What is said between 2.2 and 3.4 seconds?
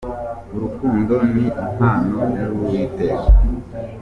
y'uwiteka.